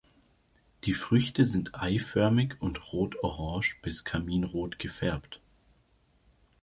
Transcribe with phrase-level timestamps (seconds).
[0.85, 5.39] Die Früchte sind eiförmig und rotorange bis karminrot gefärbt.